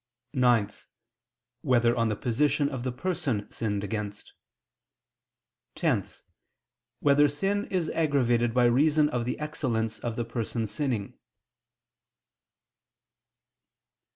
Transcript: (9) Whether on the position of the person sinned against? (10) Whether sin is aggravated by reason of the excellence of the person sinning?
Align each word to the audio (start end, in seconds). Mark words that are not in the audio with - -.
(9) 0.33 0.71
Whether 1.61 1.95
on 1.95 2.09
the 2.09 2.15
position 2.15 2.69
of 2.69 2.81
the 2.83 2.91
person 2.91 3.47
sinned 3.51 3.83
against? 3.83 4.33
(10) 5.75 6.07
Whether 7.01 7.27
sin 7.27 7.65
is 7.67 7.91
aggravated 7.91 8.51
by 8.51 8.65
reason 8.65 9.09
of 9.09 9.25
the 9.25 9.37
excellence 9.37 9.99
of 9.99 10.15
the 10.15 10.25
person 10.25 10.65
sinning? 10.65 11.19